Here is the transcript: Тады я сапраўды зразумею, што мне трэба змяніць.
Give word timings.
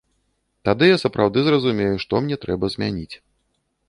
Тады 0.69 0.85
я 0.87 0.95
сапраўды 1.03 1.43
зразумею, 1.47 1.91
што 2.05 2.13
мне 2.23 2.39
трэба 2.47 2.65
змяніць. 2.77 3.15